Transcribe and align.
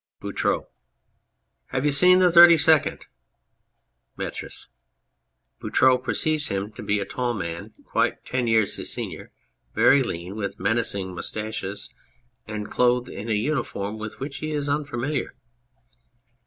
BOUTROUX. 0.19 0.67
Have 1.67 1.85
you 1.85 1.91
seen 1.91 2.17
the 2.17 2.31
Thirty 2.31 2.57
second? 2.57 3.05
METRIS. 4.17 4.67
(Boutroux 5.59 5.99
perceives 5.99 6.47
him 6.47 6.71
to 6.71 6.81
be 6.81 6.99
a 6.99 7.05
tall 7.05 7.35
man 7.35 7.75
(jitite 7.83 8.23
ten 8.25 8.47
years 8.47 8.77
his 8.77 8.91
senior, 8.91 9.31
very 9.75 10.01
lean, 10.01 10.33
^vith 10.33 10.57
menacing 10.57 11.13
moustaches, 11.13 11.87
and 12.47 12.65
clothed 12.71 13.09
in 13.09 13.29
a 13.29 13.33
uniform 13.35 13.99
with 13.99 14.15
ivhich 14.17 14.39
he 14.39 14.49
is 14.53 14.67
unfamiliar.) 14.67 15.35